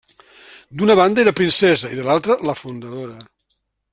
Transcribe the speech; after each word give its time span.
D'una 0.79 0.95
banda 0.99 1.21
era 1.25 1.33
princesa 1.41 1.93
i 1.97 2.01
de 2.01 2.07
l'altra, 2.09 2.39
la 2.51 2.59
fundadora. 2.65 3.21